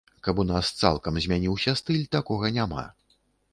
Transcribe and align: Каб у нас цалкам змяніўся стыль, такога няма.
Каб 0.27 0.39
у 0.43 0.45
нас 0.51 0.71
цалкам 0.87 1.19
змяніўся 1.27 1.75
стыль, 1.83 2.01
такога 2.19 2.53
няма. 2.59 2.89